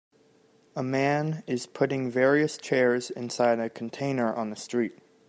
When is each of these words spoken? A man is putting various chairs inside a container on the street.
A 0.75 0.81
man 0.81 1.43
is 1.45 1.67
putting 1.67 2.09
various 2.09 2.57
chairs 2.57 3.11
inside 3.11 3.59
a 3.59 3.69
container 3.69 4.33
on 4.33 4.49
the 4.49 4.55
street. 4.55 4.97